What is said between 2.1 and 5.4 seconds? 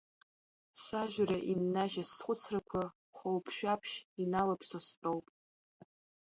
схәыцрақәа, хәылԥ шәаԥшь иналаԥсо стәоуп.